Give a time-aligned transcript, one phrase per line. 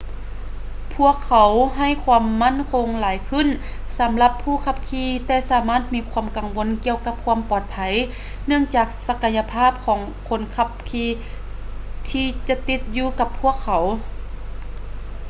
[0.95, 3.47] ພວກເຂົາໃຫ້ຄວາມໝັ້ນຄົງຫຼາຍຂື້ນ
[3.99, 7.75] ສຳລັບຜູ້ຂັບຂີ່ແຕ່ສາມາດມີຄວາມກັງວົນກ່ຽວກັບຄວາມປອດໄພ
[8.45, 11.09] ເນື່ອງຈາກສັກກະຍະພາບຂອງຄົນຂັບຂີ່
[12.09, 13.83] ທີ່ຈະຕິດຢູ່ກັບພວກເຂົາ